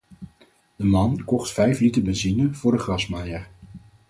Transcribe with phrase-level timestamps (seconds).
[0.75, 3.49] De man kocht vijf liter benzine voor de grasmaaier.